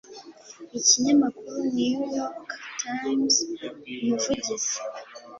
Ikinyamakuru 0.79 1.57
New 1.75 1.95
York 2.15 2.47
Times 2.79 3.35
Umuvugizi 3.53 4.69